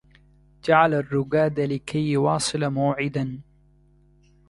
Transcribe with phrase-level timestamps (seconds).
[0.65, 3.41] جعل الرقاد لكي يواصل موعدا